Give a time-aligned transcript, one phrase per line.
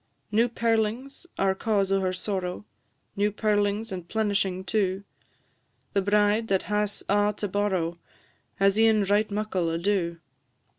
[0.31, 2.65] New pearlings are cause o' her sorrow
[3.15, 5.03] New pearlings and plenishing too;
[5.93, 7.99] The bride that has a' to borrow
[8.55, 10.17] Has e'en right muckle ado.